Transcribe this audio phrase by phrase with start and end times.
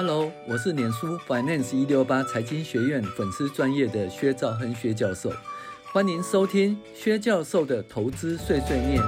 [0.00, 5.28] Hello，我是脸书 Finance 一六八财经学院粉丝专业的薛兆恒薛教授，
[5.92, 9.02] 欢迎收听薛教授的投资碎碎念。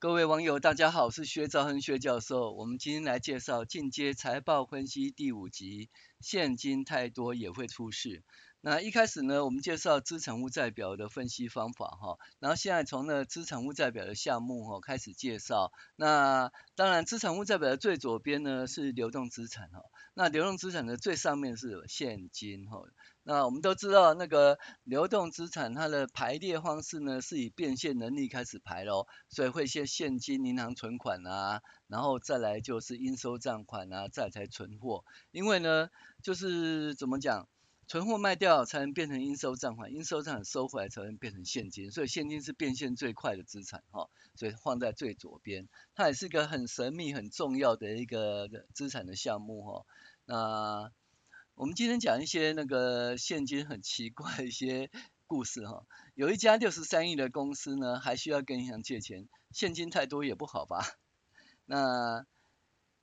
[0.00, 2.50] 各位网友，大家好，我是薛兆恒薛教授。
[2.50, 5.88] 我们今天来介绍进阶财报分析第五集：
[6.20, 8.24] 现金太多也会出事。
[8.66, 15.70] 那一开始呢，我们介绍资产负债表的分析方法哈，然后现在从那资产负债表的项目哈开始介绍。
[15.96, 19.82] 那当然，资产负债表的最左边呢是流动资产哈，
[20.14, 22.78] 那流动资产的最上面是现金哈。
[23.22, 35.04] 那我们都知道，那个流动资产它的排列方式呢是以变现能力开始排喽，所以会先现金、银行存款啊，然后再来就是应收账款啊，再来才存货。
[35.32, 35.90] 因为呢，
[36.22, 37.46] 就是怎么讲？
[37.86, 49.86] 存货卖掉才能变成应收账款，应收账款收回来才能变成现金，所以现金是变现最快的资产哈，所以放在最左边，它也是一个很神秘、很重要的一个资产的项目哈。
[50.24, 50.90] 那
[51.54, 54.90] 我们今天讲一些那个现金很奇怪一些
[55.26, 55.86] 故事哈。
[56.14, 60.84] 有一家六十三亿的公司呢，还需要跟银行借钱，现金太多也不好吧？
[61.66, 62.26] 那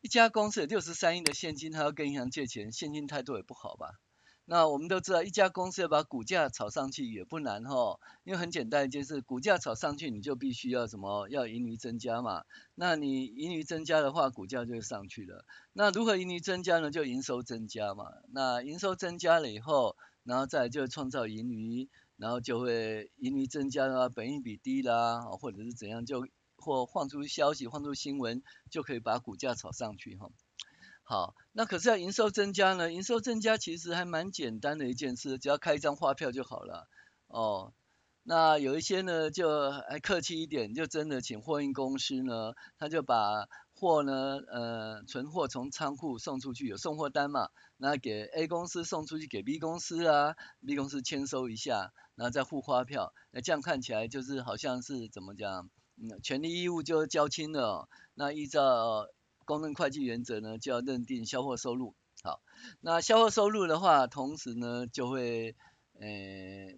[0.02, 4.00] 一家公司有六十三亿的现金，还要跟银行借钱，现金太多也不好吧？
[4.46, 12.44] 那我们都知道，一家公司要把股价炒上去也不难哈，因为很简单一件事，股价炒上去你就必须要什么，要盈余增加嘛。
[12.76, 15.46] 那你盈余增加的话，股价就上去了。
[15.74, 16.92] 那如何盈余增加呢？
[16.92, 18.06] 就营收增加嘛。
[18.34, 30.30] 那营收增加了以后，然后再就创造盈余，然后就会盈余增加啦，本益比低啦，或者是怎样，就或放出消息，放出新闻，就可以把股价炒上去哈。
[31.12, 32.90] 好，那可是要营收增加呢？
[32.90, 36.88] 营收增加其实还蛮简单的一件事，只要开一张发票就好了。
[37.28, 37.74] 哦，
[38.24, 47.50] 那有一些呢就还客气一点，就真的请货运公司呢，他就把货呢，呃，存货从仓库送出去，有送货单嘛？
[47.76, 50.36] 那给 A 公司送出去给 B 公司啊
[50.66, 53.14] ，B 公司签收一下，然后再付发票。
[53.32, 55.70] 那这样看起来就是好像是怎么讲？
[55.98, 57.90] 嗯，权利义务就交清了。
[58.14, 59.08] 那依照
[59.52, 61.94] 公认会计原则呢，就要认定销货收入。
[62.24, 62.42] 好，
[62.80, 65.58] 那销货收入的话，同时呢就会，
[66.00, 66.08] 呃，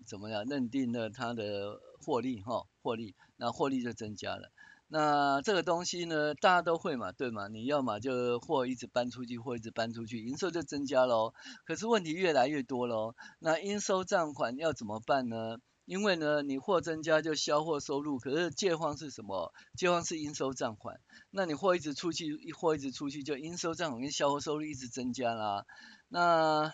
[0.08, 4.50] 怎么样认定了它的获利哈，获利，那获利就增加了。
[4.88, 7.48] 那这个东西呢，大家都会嘛，对吗？
[7.48, 11.34] 你要么就货一直搬出去，货一直搬出去，营收就增加喽。
[11.66, 15.58] 可是问题越来越多喽，那应收账款要怎么办呢？
[15.86, 19.54] 因为呢，你货增加就销货收入，可是借方是什么？
[19.76, 21.00] 借方是应收账款。
[21.30, 25.66] 那你货一直出去，货一直出去，就应收账款跟销货收入一直增加啦。
[26.08, 26.74] 那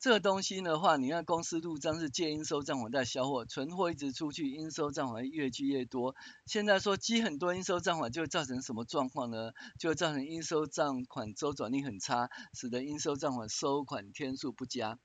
[0.00, 6.14] 这个东西的话，你看公司入账是借应收账款在销货，存货一直出去，应收账款越积越多。
[6.44, 9.52] 现在说积很多应收账款，就会造成什么状况呢？
[9.78, 14.98] 就会造成应收账款周转率很差，使得应收账款收款天数不佳。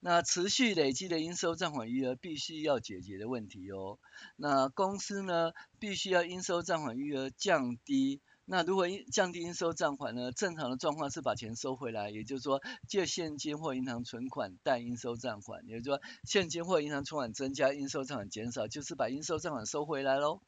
[0.00, 3.98] 那持续累积的应收账款余额必须要解决的问题哦。
[4.36, 8.20] 那公司呢，必须要应收账款余额降低。
[8.46, 10.32] 那如果降低应收账款呢？
[10.32, 20.40] 正常的状况是把钱收回来，也就是说借现金或银行存款贷应收账款，也就是说现金或银行存款增加，应收账款减少，就是把应收账款收回来喽。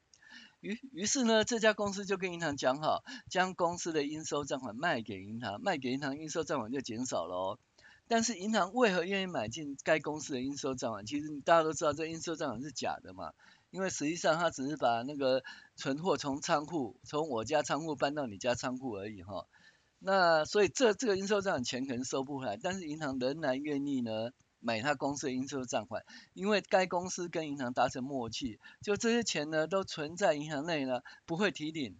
[0.61, 7.59] 于于是呢，这家公司就跟银行讲好，将公司的应收账款卖给银行，卖给银行应收账款就减少喽。
[8.15, 11.07] 但是银行为何愿意买进该公司的应收账款？
[11.07, 13.33] 其实大家都知道，这应收账款是假的嘛，
[13.71, 15.43] 因为实际上他只是把那个
[15.77, 19.47] 存货从仓库，从我家仓库搬到你家仓库而已哈。
[19.99, 31.97] 那所以这这个应收账款钱可能收不回来，但是银行仍然愿意呢买他公司的应收账款，因为该公司跟银行达成默契，就这些钱呢都存在银行内呢，不会提领。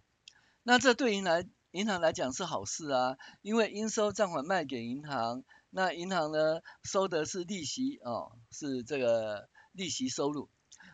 [0.61, 5.43] 那这对银来银行来讲是好事啊，因为应收账款卖给银行。
[5.75, 10.47] 那银行呢，收的是利息哦，是这个利息收入，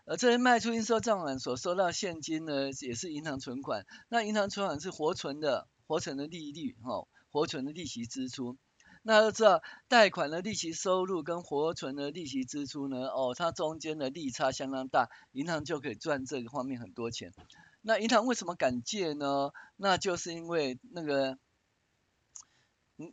[0.05, 3.85] 而这些卖出应收账款所收到现金呢，也是银行存款。
[4.07, 8.55] 那银行存款是活存的，活存的利率哦，活存的利息支出。
[9.03, 17.33] 那要知道，贷款的利息收入跟活存的利息支出呢，哦，它中间的利差相当大，银行就可以赚这个方面很多钱。
[17.81, 19.51] 那银行为什么敢借呢？
[19.75, 21.37] 那就是因为那个。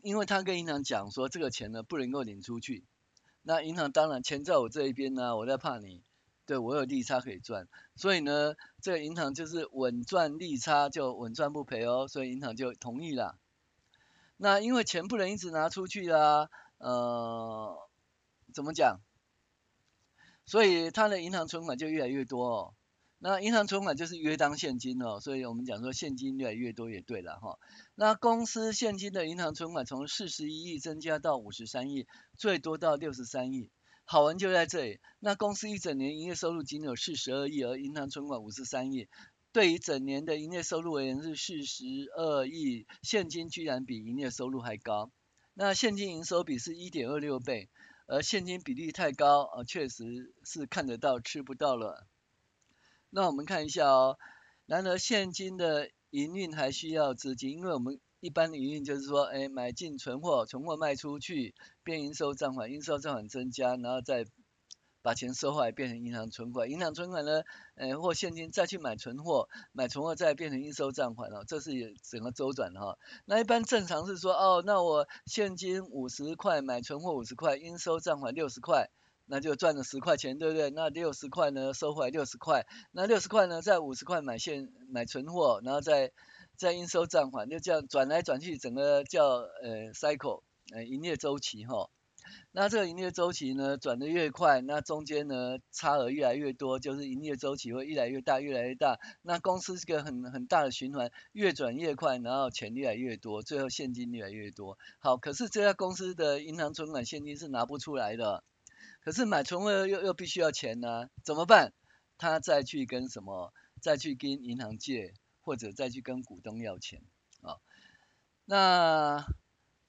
[0.03, 2.85] 因为他跟银行讲说，这个钱呢不能够领出去，
[3.43, 6.03] 那银行当然钱在我这一边呢，我在怕你，
[6.45, 13.39] 对我有利差可以赚，所以呢，这个银行就是稳赚利差，就稳赚不赔哦，所以银行就同意了。
[14.37, 16.49] 那因为钱不能一直拿出去啊，
[16.79, 17.89] 呃，
[18.53, 18.99] 怎么讲？
[20.45, 22.75] 所以他的银行存款就越来越多哦。
[23.29, 27.59] 那银行存款就是约当现金哦，所以我们讲说现金越来越多也对了哈。
[27.97, 32.07] 那公司现金的银行存款从四十一亿增加到五十三亿，
[32.39, 33.73] 最多到六十三亿。
[34.05, 39.09] 好玩就在这里，那公司一整年营业收入仅有四十二亿，而银行存款五十三亿，
[39.51, 41.85] 对于整年的营业收入而言是四十
[42.17, 45.11] 二亿，现金居然比营业收入还高。
[45.53, 47.71] 那现金营收比是一点二六倍，
[48.07, 52.07] 而现金比例太高，呃，确实是看得到吃不到了。
[53.11, 54.19] 那我们看一下哦，
[54.67, 64.27] 然而现金的营运还需要资金，因为我们一般的营运就是说，哎，买进存货，存货卖出去，变应收账款，应收账款增加，然后再
[65.03, 67.43] 把钱收回来变成银行存款，银行存款呢，
[67.77, 72.99] 呃，或现金再去买存货，买存货再变成应收账款哦，这是整个周转哈。
[73.25, 78.91] 那一般正常是说，哦，那我现金五十块买存货五十块，应收账款六十块。
[79.27, 80.71] 那就赚了十块钱，对不对？
[80.71, 86.13] 那六十块呢，收回来六十块，那六十块呢，再五十块买现买存货，然后再
[86.57, 90.43] 再应收账款，就这样转来转去，整个叫呃 cycle，
[90.73, 91.91] 呃营业周期哈。
[92.51, 98.99] 那这个营业周期呢，转得越快，那中间呢差额越来越多，就是营业周期会越来越大，越来越大。
[99.23, 104.77] 那公司是个很很大的循环，越转越快，然后钱越来越多，最后现金越来越多。
[104.99, 108.43] 好，可是这家公司的银行存款现金是拿不出来的。
[109.07, 111.73] 可是买存货又又必须要钱呢、怎么办？
[112.19, 113.53] 他再去跟什么？
[113.81, 117.03] 再去跟银行借，或者再去跟股东要钱
[117.41, 117.61] 啊、
[118.47, 119.25] 那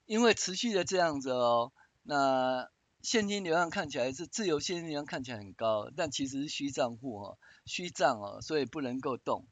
[0.05, 1.73] 因为持续的这样子哦，
[2.03, 2.69] 那
[3.01, 9.47] 现金流量看起来是自由现金流量看起来很高，但其实是虚账户哦，虚账哦，所以不能够动。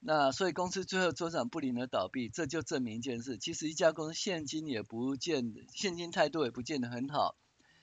[0.00, 7.36] 那所以公司最后周转不灵而倒闭，这就证明一件事：其实一家公司现金也不见，现金态度也不见得很好。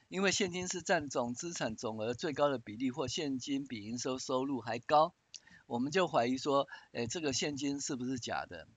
[0.09, 5.13] 因为现金是占总资产总额最高的比例，或现金比营收收入还高，
[5.67, 8.67] 我们就怀疑说，诶，这个现金是不是假的？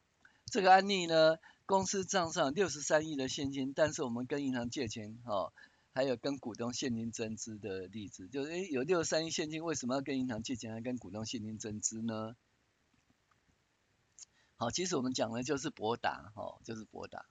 [0.44, 5.54] 这个案例呢，公司账上六十三亿的现金，但是我们跟银行借钱，哦，
[5.94, 12.36] 还有跟股东现金增资的例子，就是，有六十三亿现金，为什么要跟银行借钱，还跟股东现金增资呢？
[14.56, 17.24] 好，其实我们讲的就是博达，哦，就是博达。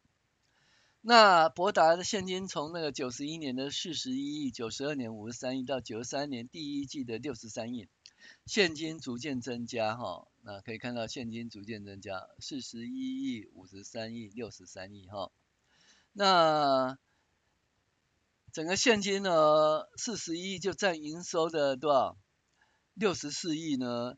[1.03, 7.88] 那博达的现金从那个九十一年的四十一亿，九十二年五十三亿，到九十三年第一季的六十三亿，
[8.45, 10.27] 现金逐渐增加哈。
[10.44, 15.31] 那可以看到现金逐渐增加，四十一亿、五十三亿、六十三亿哈。
[16.13, 17.00] 那
[18.51, 22.15] 整个现金呢，四十一亿就占营收的多少？
[22.94, 24.18] 六十四亿呢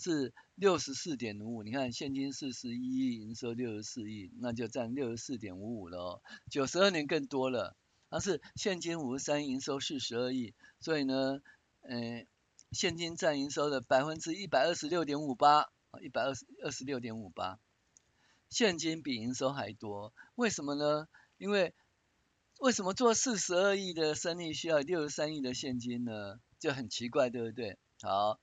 [0.00, 0.32] 是。
[0.56, 6.22] 六十四点五五，你看现金四十一亿，营收六十四亿，那就占六十四点五五了哦。
[6.50, 7.74] 九十二年更多了，
[8.10, 11.40] 但是现金五十三亿，营收四十二亿，所以呢，
[11.80, 12.26] 呃，
[12.72, 15.70] 现金占营收的百分之一百二十六点五八，
[16.02, 17.58] 一百二十二十六点五八，
[18.50, 21.08] 现金比营收还多，为什么呢？
[21.38, 21.72] 因为
[22.58, 26.38] 为什么做四十二亿的生意需要六十三亿的现金呢？
[26.58, 27.78] 就很奇怪，对不对？
[28.02, 28.38] 好。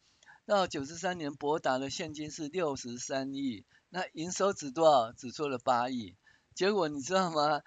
[0.47, 5.11] 到九十三年，博达的现金是六十三亿，那营收只多少？
[5.11, 6.15] 只做了八亿。
[6.55, 7.63] 结果你知道吗？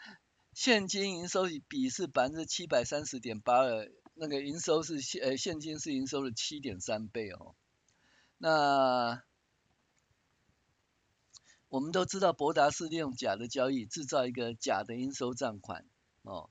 [0.55, 7.55] 现金营收比是百分之七百三十点八二，那个营收是现呃现金是营收的七点三倍哦。
[8.38, 9.23] 那
[11.69, 15.84] 我们都知道，博达是利用假的交易制造一个假的应收账款
[16.22, 16.49] 哦。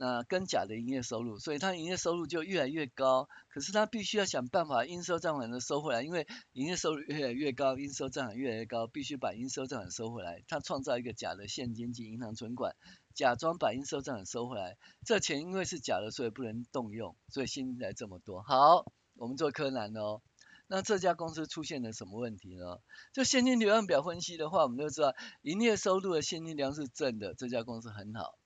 [0.00, 3.28] 那跟假的营业收入，所以他营业收入就越来越高。
[3.48, 10.44] 可是他必须要想办法应收账款的收回来，因为营业收入越来越高，应收账款越来越高，必须把应收账款收回来。
[10.46, 12.76] 他创造一个假的现金及银行存款，
[13.12, 14.78] 假装把应收账款收回来。
[15.04, 18.42] 这钱因为是假的，所以不能动用，所以现金才这么多。
[18.42, 18.84] 好，
[19.16, 20.22] 我们做柯南哦。
[20.68, 22.78] 那这家公司出现了什么问题呢？
[23.12, 25.12] 就现金流量表分析的话，我们都知道
[25.42, 28.38] 营业收入的现金流量是正的，这家公司很好。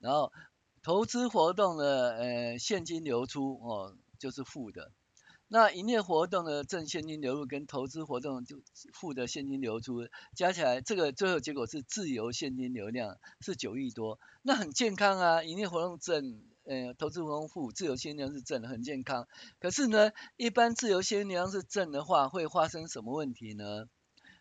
[0.00, 0.32] 然后
[0.88, 4.90] 投资活动的呃现金流出哦就是负的，
[5.46, 8.62] 那营业活动的正现金流入跟投资活动就
[8.94, 19.28] 负的现金流出加起来，这个最后结果是自由现金流量是九亿多，那很健康啊，营业活动正，呃投资活动负，自由现金流是正的，很健康。
[19.60, 23.84] 可是呢，一般自由现金流量是正的话，会发生什么问题呢？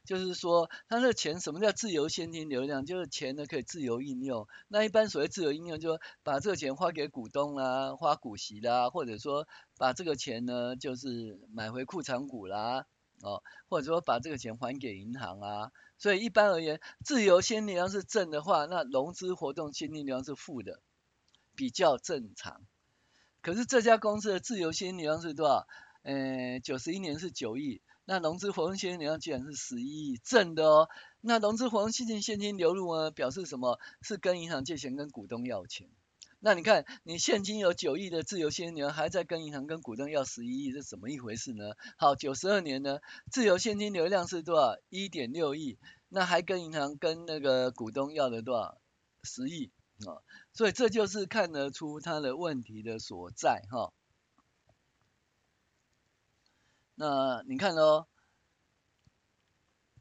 [0.08, 2.86] 就是说，他的钱什么叫自由现金流量？
[2.86, 4.48] 就是钱呢可以自由应用。
[4.70, 9.48] 那一般所谓自由应用，就把这个钱花给股东啦，花股息啦，或者说
[9.78, 12.86] 把这个钱呢就是买回库藏股啦，
[13.22, 15.72] 哦，或者说把这个钱还给银行啊。
[15.98, 20.80] 所以一般而言，自由现金流量是正的话，那融资活动现金流量是负的，
[21.54, 22.62] 比较正常。
[23.42, 25.68] 可是这家公司的自由现金流量是多少？
[26.04, 30.88] 呃，九十一年是九亿，那融资活动现金流量居然是十一亿，正的哦。
[31.20, 33.80] 那融资活动现金现金流入呢，表示什么？
[34.02, 35.90] 是跟银行借钱，跟股东要钱。
[36.40, 41.74] 那你看，你现金有九亿的自由现金流，还在跟银行跟股东要十一亿，这怎么一回事呢？
[41.98, 43.00] 好，九十二年呢，
[43.30, 44.78] 自由现金流量是多少？
[44.88, 48.80] 一点六亿，那还跟银行跟那个股东要了多少？
[49.24, 49.74] 十亿
[50.06, 50.24] 啊，
[50.54, 53.92] 所以这就是看得出它的问题的所在哈。
[57.00, 58.08] 那你看哦，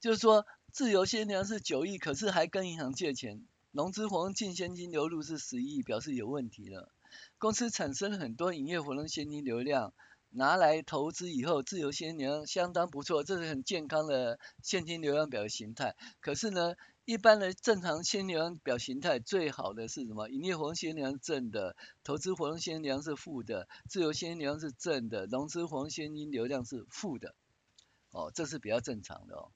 [0.01, 3.47] 就是说自由现金流是九亿，可是还跟银行借钱。
[3.71, 6.91] 融资活动净现金流入是十亿，表示有问题了。
[7.37, 9.93] 公司产生了很多营业活动现金流量，
[10.31, 15.95] 拿来投资以后，自由现金流相当不错，这是很健康的现金流量表的形态。
[16.21, 16.77] 可是呢，
[17.07, 20.29] 一般的正常现金流量表形态最好的是什么？
[20.29, 27.37] 营业活动现金流量是正的，投资活动现金流量是负的，自由现金流量是正的，融资活动现金流量是负的。
[28.11, 29.53] 哦，这是比较正常的哦。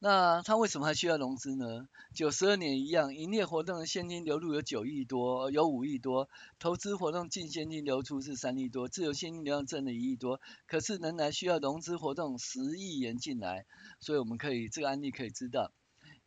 [0.00, 1.88] 那他为什么还需要融资呢？
[2.16, 6.28] 九十二年一样，营业活动的现金流入有九亿多，有五亿多，
[6.58, 13.66] 投资活动净现金流出是三亿多，自由现金流量挣了一亿多，可是仍然需要融资活动十亿元进来，
[14.00, 15.72] 所以我们可以这个案例可以知道，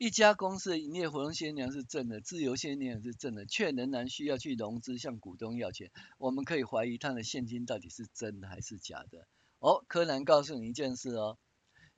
[0.01, 9.27] 一家公司的营业活动现金流是正的，自由现金流是正的，却仍然需要去融资向股东要钱，我们可以怀疑他的现金到底是真的还是假的。
[9.59, 11.37] 哦，柯南告诉你一件事哦。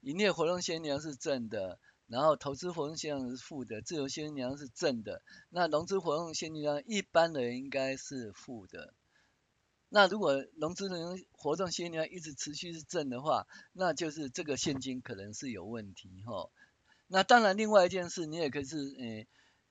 [0.02, 8.94] 营业活动现金流是正的，然后投资活动现金流是负的，自由现金流是正的，那融资活动现金流一般人应该是负的。
[9.88, 10.98] 那如果融资的
[11.32, 16.50] 活动现金流一直持续是正的话，那就是这个现金可能是有问题哈。
[17.14, 19.28] 那当然另外一件事，你也可以是诶，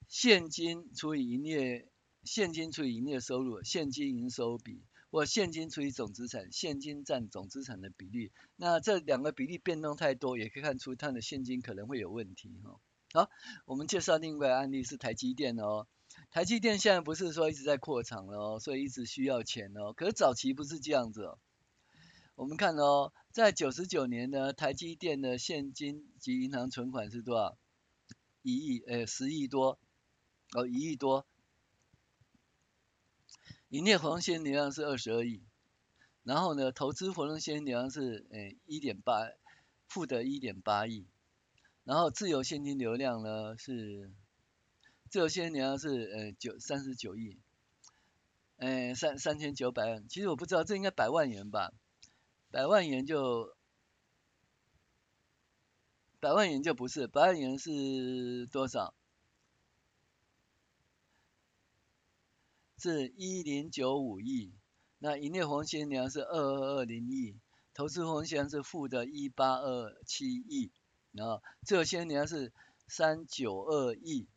[0.06, 1.88] 现金除以营业，
[2.22, 4.84] 现金除以营业收入，现金营收比。
[5.10, 12.80] 或现金除以总资产，现金占总资产的比例，那这两个比例变动太多，也可以看出它的现金可能会有问题哈。
[13.12, 13.30] 好，
[13.66, 15.88] 我们介绍另外一个案例是台积电哦。
[16.30, 19.92] 台积电现在不是说一直在扩厂了哦，所以一直需要钱哦。
[19.92, 21.38] 可是早期不是这样子哦。
[22.36, 27.56] 我们看哦，在九十九年呢，台积电的现金及银行存款是多少？
[28.42, 29.78] 一亿，呃，十亿多，
[30.52, 31.26] 哦，一亿多。
[33.70, 35.42] 营业活动现金流量是二十二亿，
[36.24, 39.30] 然后呢，投资活动现金流量是呃一点八，
[39.88, 41.06] 负的一点八亿，
[41.84, 44.12] 然后自由现金流量呢是，
[45.08, 47.38] 自由现金流量是呃九三十九亿，
[48.56, 51.72] 呃三三千九百万，其实我不知道这应该百万元吧，
[52.52, 53.56] 百万元就，
[56.20, 58.92] 百万元就不是，百万元是多少？
[62.76, 64.52] 是一零九五亿，
[64.98, 67.38] 那营业活动现金流是二二二零亿，
[67.72, 70.70] 投资活动现是负的一八二七亿，
[71.12, 72.52] 然后这些年是
[72.86, 74.28] 三九二亿。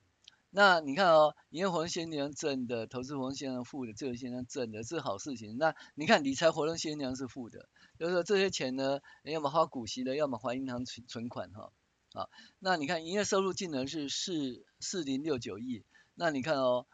[0.52, 5.58] 那你看哦，营业活动现金流正的，投资活动现金负的，自由现金流正的，是好事情。
[5.58, 7.68] 那你看理财活动现金流是负的，
[8.00, 11.72] 就是说这些钱呢，要么花股息的，要么还银行存存款哈。
[12.14, 15.84] 啊，那你看营业收入净额是四四零六九亿，
[16.16, 16.86] 那你看哦。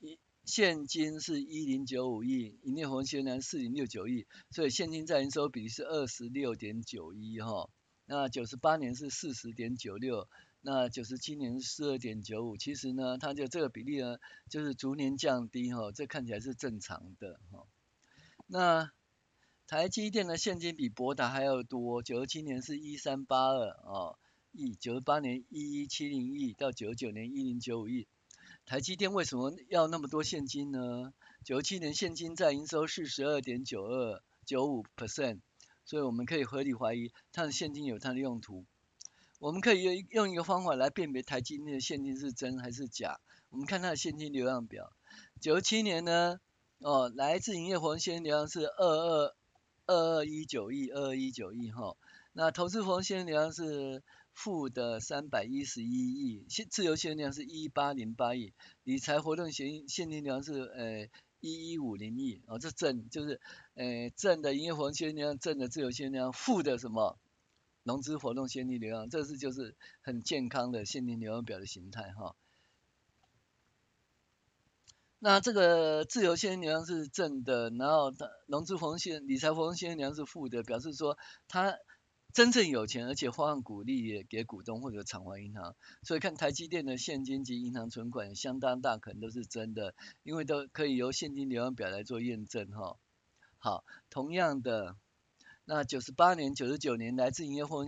[0.00, 7.70] 一现金是一零九五亿，营业活动现金四零六九亿，所以现金占营收比是二十六点九一哈。
[8.06, 10.28] 那九十八年是四十点九六，
[10.60, 12.56] 那九十七年是四二点九五。
[12.56, 14.18] 其实呢，它就这个比例呢，
[14.50, 17.64] 就是逐年降低哈，这看起来是正常的哈。
[18.48, 18.90] 那
[19.66, 24.18] 台积电的现金比博达还要多，九十七年是一三八二啊
[24.52, 28.06] 亿，九十八年一一七零亿，到九十九年一零九五亿。
[28.66, 31.14] 台积电为什么要那么多现金呢？
[31.42, 35.40] 九十七年现金占营收是十二点九二九五 percent，
[35.84, 38.64] 所以我们可以合理怀疑它的现金有它的用途。
[39.38, 43.18] 我们可以用用一个方法来辨别台积电的现金是真还是假。
[43.50, 44.92] 我们看它的现金流量表，
[45.40, 46.38] 九十七年呢，
[46.78, 49.34] 哦，来自营业活动现金流量是二二
[49.92, 51.96] 二二一九亿二二一九亿哈，
[52.32, 54.02] 那投资活动现金流量是。
[54.34, 61.06] 负的三百一十一亿，现自由现金流是一八零八亿，理财活动现现金流是呃
[61.40, 63.42] 一一五零亿，哦，这正就是
[63.74, 67.18] 呃正的营业活动现金流，正的自由现金流，负的什么
[67.82, 72.34] 融资活动现金流量，这是就是很健康的现金流量表的形态哈。
[75.24, 81.76] 那这个自由现金流是正的，然后它融资活动现理财活动现金流是负的，表示说它。
[82.34, 92.96] 真正有钱，而且发放股利给股东或者偿还银行，所以看台积电的现金及银行存款相当大，可能都是真的，因为都可以由现金流量表来做验证哈。
[93.58, 94.96] 好，同样的，
[95.66, 97.84] 那九十八年、九十九年来自营业活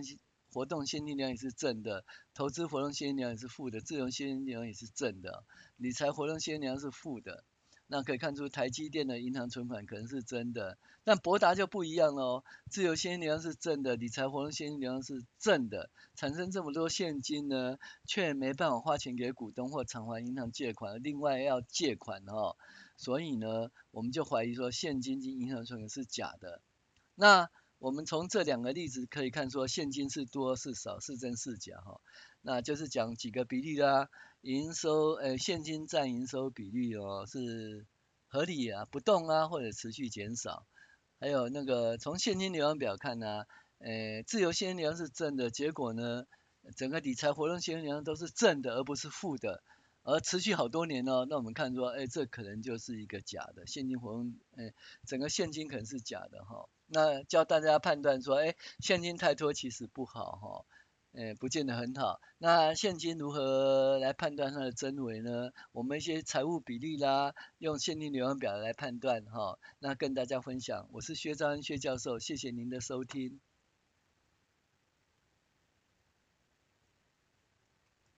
[0.55, 5.43] 活动现金流也是正的，投资活动现金流也是负的，自由现金流也是正的，
[5.75, 7.43] 理财活动现金流是负的。
[7.87, 22.55] 那可以看出台积电的银行存款可能是真的，但博达就不一样喽，自由现金流是正的，理财活动现金流是正的，产生这么多现金呢，却没办法花钱给股东或偿还银行借款，另外要借款哦，
[22.95, 26.61] 所以呢，我们就怀疑说现金及银行存款是假的。
[27.13, 27.49] 那
[27.85, 32.01] 我们从这两个例子可以看出，现金是多是少，是真是假哈？
[32.41, 34.09] 那就是讲几个比例啦，
[34.41, 37.85] 营收呃现金占营收比例哦是
[38.25, 40.65] 合理啊，不动啊或者持续减少，
[41.19, 46.25] 还有那个从现金流量表看呢、啊，呃自由现金流量是正的，结果呢
[46.75, 49.61] 整个理财活动现金流量都是正的而不是负的。
[50.01, 54.73] 而持续好多年哦，那我们看说，哎，这可能就是一个假的现金活动，哎，
[55.05, 60.65] 整个现金可能是假的哈、那教大家判断说，哎，现金太多其实不好哈、哦，
[61.13, 62.19] 哎，不见得很好。
[62.37, 65.51] 那现金如何来判断它的真伪呢？
[65.71, 73.39] 我们一些财务比例啦，用现金流量表来判断哈、那跟大家分享，我是薛章恩薛教授，谢谢您的收听。